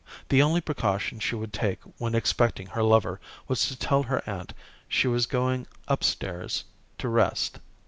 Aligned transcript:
The 0.29 0.41
only 0.41 0.61
precaution 0.61 1.19
she 1.19 1.35
would 1.35 1.53
take 1.53 1.79
when 1.99 2.15
expecting 2.15 2.65
her 2.65 2.81
lover 2.81 3.21
was 3.47 3.67
to 3.67 3.77
tell 3.77 4.01
her 4.01 4.27
aunt 4.27 4.51
she 4.87 5.07
was 5.07 5.27
going 5.27 5.67
upstairs 5.87 6.63
to 6.97 7.07
rest. 7.07 7.59